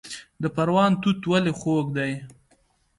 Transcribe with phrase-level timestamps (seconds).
[0.41, 2.11] د پروان توت ولې خوږ دي؟